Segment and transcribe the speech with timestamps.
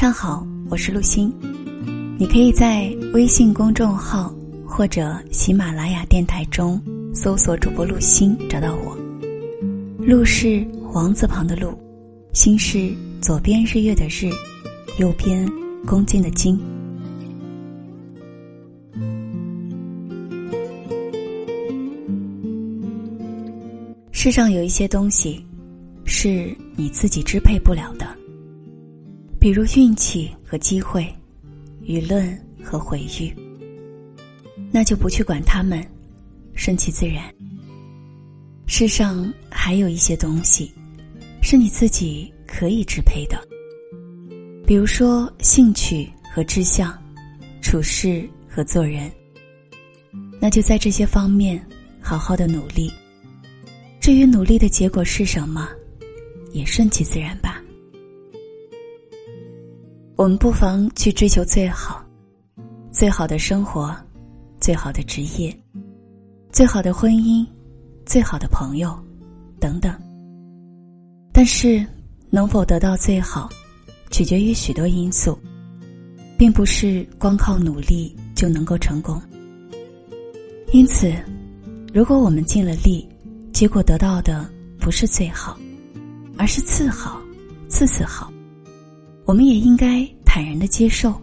[0.00, 1.30] 上好，我是陆欣。
[2.18, 4.34] 你可以在微信公众号
[4.64, 6.80] 或者喜马拉雅电台中
[7.14, 8.96] 搜索主播陆欣，找到我。
[9.98, 11.78] 陆是王字旁的陆，
[12.32, 12.90] 心是
[13.20, 14.30] 左边日月的日，
[14.98, 15.46] 右边
[15.86, 16.58] 恭敬的敬。
[24.12, 25.44] 世上有一些东西，
[26.06, 28.06] 是你自己支配不了的。
[29.40, 31.02] 比如运气和机会，
[31.82, 33.34] 舆论和毁誉，
[34.70, 35.82] 那就不去管他们，
[36.54, 37.24] 顺其自然。
[38.66, 40.70] 世上还有一些东西，
[41.42, 43.40] 是你自己可以支配的，
[44.66, 46.96] 比如说兴趣和志向，
[47.62, 49.10] 处事和做人。
[50.38, 51.64] 那就在这些方面
[51.98, 52.92] 好好的努力。
[54.00, 55.68] 至于努力的结果是什么，
[56.52, 57.59] 也顺其自然吧。
[60.20, 62.04] 我们不妨去追求最好、
[62.92, 63.96] 最好的生活、
[64.60, 65.58] 最好的职业、
[66.52, 67.42] 最好的婚姻、
[68.04, 68.94] 最好的朋友，
[69.58, 69.90] 等等。
[71.32, 71.82] 但是，
[72.28, 73.48] 能否得到最好，
[74.10, 75.38] 取决于许多因素，
[76.36, 79.18] 并不是光靠努力就能够成功。
[80.70, 81.10] 因此，
[81.94, 83.08] 如果我们尽了力，
[83.54, 84.46] 结果得到的
[84.78, 85.58] 不是最好，
[86.36, 87.18] 而是次好、
[87.70, 88.30] 次次好。
[89.30, 91.14] 我们也应该坦然的接受，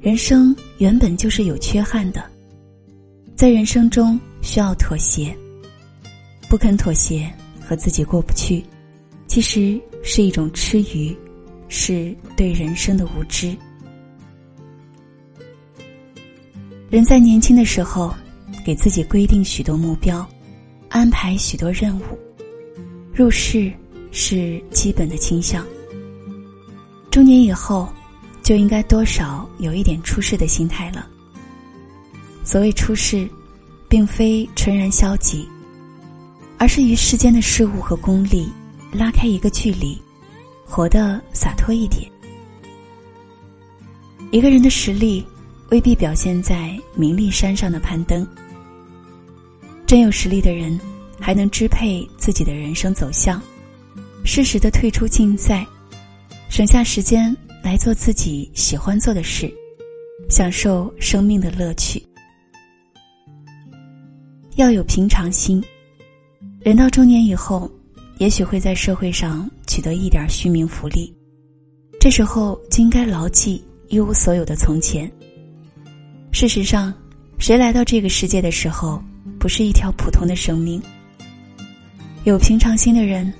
[0.00, 2.28] 人生原本就是有缺憾的，
[3.36, 5.32] 在人生中需要妥协，
[6.48, 8.64] 不肯妥协和自己过不去，
[9.28, 11.16] 其实是一种吃鱼，
[11.68, 13.56] 是对人生的无知。
[16.90, 18.12] 人在年轻的时候，
[18.64, 20.28] 给自己规定许多目标，
[20.88, 22.02] 安排许多任务，
[23.14, 23.72] 入世
[24.10, 25.64] 是基本的倾向。
[27.10, 27.92] 中年以后，
[28.40, 31.08] 就应该多少有一点出世的心态了。
[32.44, 33.28] 所谓出世，
[33.88, 35.48] 并非纯然消极，
[36.56, 38.48] 而是与世间的事物和功利
[38.92, 40.00] 拉开一个距离，
[40.64, 42.08] 活得洒脱一点。
[44.30, 45.26] 一个人的实力
[45.70, 48.24] 未必表现在名利山上的攀登。
[49.84, 50.78] 真有实力的人，
[51.18, 53.42] 还能支配自己的人生走向，
[54.24, 55.66] 适时的退出竞赛。
[56.50, 59.48] 省下时间来做自己喜欢做的事，
[60.28, 62.04] 享受生命的乐趣。
[64.56, 65.62] 要有平常心。
[66.60, 67.70] 人到中年以后，
[68.18, 71.14] 也许会在社会上取得一点虚名浮利，
[72.00, 75.10] 这时候就应该牢记一无所有的从前。
[76.32, 76.92] 事实上，
[77.38, 79.00] 谁来到这个世界的时候，
[79.38, 80.82] 不是一条普通的生命？
[82.24, 83.32] 有平常心的人，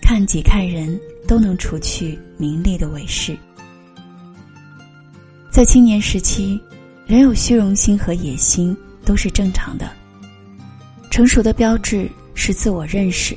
[0.00, 0.98] 看己看人。
[1.26, 3.36] 都能除去名利的伪饰。
[5.50, 6.60] 在青年时期，
[7.06, 9.90] 人有虚荣心和野心都是正常的。
[11.10, 13.36] 成熟的标志是自我认识，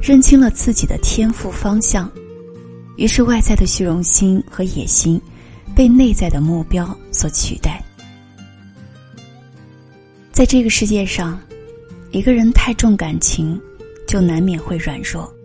[0.00, 2.10] 认清了自己的天赋方向，
[2.96, 5.20] 于是外在的虚荣心和野心
[5.74, 7.82] 被内在的目标所取代。
[10.30, 11.40] 在这个世界上，
[12.12, 13.60] 一个人太重感情，
[14.06, 15.35] 就难免会软弱。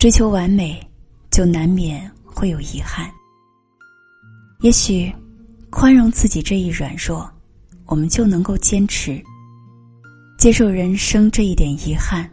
[0.00, 0.80] 追求完美，
[1.30, 3.12] 就难免会有遗憾。
[4.60, 5.14] 也许，
[5.68, 7.30] 宽容自己这一软弱，
[7.84, 9.22] 我们就能够坚持；
[10.38, 12.26] 接受人生这一点遗憾，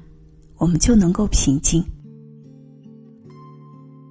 [0.56, 1.86] 我们就能够平静。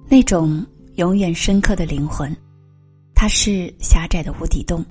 [0.07, 0.63] 那种
[0.97, 2.31] 永远深刻的灵魂，
[3.15, 4.85] 它是狭窄的无底洞，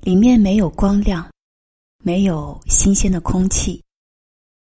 [0.00, 1.24] 里面没有光亮，
[2.02, 3.80] 没有新鲜的空气，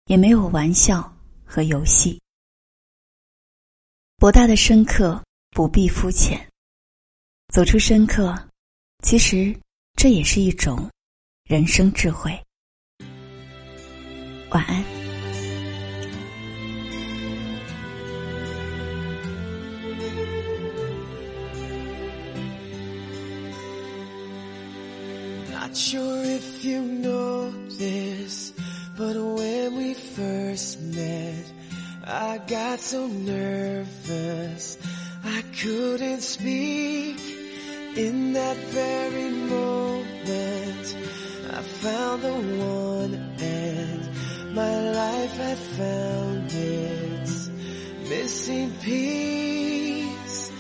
[0.06, 1.12] 也没有玩笑
[1.44, 2.21] 和游戏。
[4.22, 6.40] 博大的深刻不必肤浅，
[7.52, 8.32] 走出深刻，
[9.02, 9.52] 其实
[9.96, 10.88] 这也是一种
[11.44, 12.30] 人生智慧。
[14.50, 14.84] 晚安。
[32.12, 34.76] I got so nervous
[35.24, 37.16] I couldn't speak.
[37.96, 40.96] In that very moment
[41.50, 47.48] I found the one and my life had found its
[48.10, 50.52] missing piece.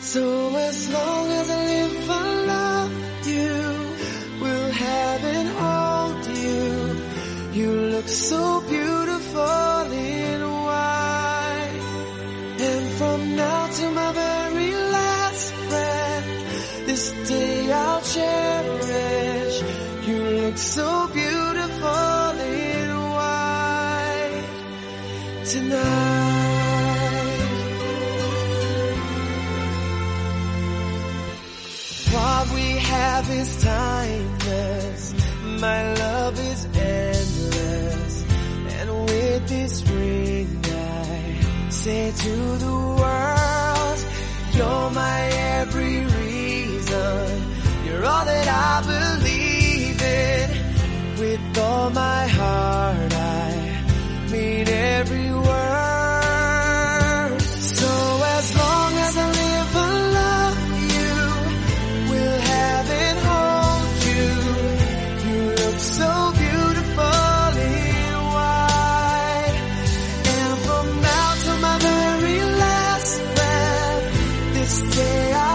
[0.00, 4.42] So as long as I live I love you.
[4.42, 9.65] Will have and hold you You look so beautiful
[25.46, 27.36] tonight.
[32.12, 35.14] What we have is timeless.
[35.60, 38.24] My love is endless.
[38.78, 42.34] And with this ring, I say to
[42.64, 43.98] the world,
[44.54, 45.20] You're my
[45.60, 47.42] every reason.
[47.86, 49.05] You're all that I believe.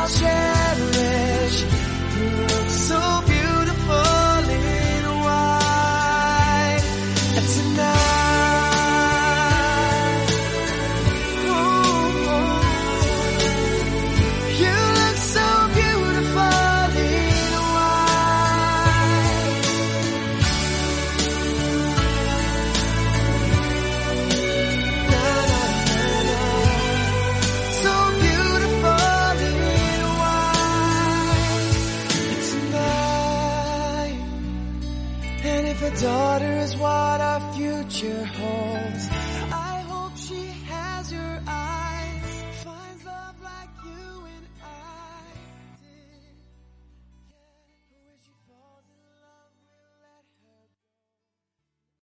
[0.02, 0.41] i'll share.
[38.02, 38.51] your heart.